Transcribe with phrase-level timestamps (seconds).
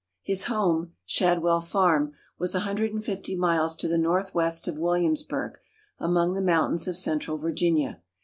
[0.23, 4.79] His home, Shadwell Farm, was a hundred and fifty miles to the north west of
[4.79, 5.59] Williamsburg
[5.99, 8.01] among the mountains of central Virginia.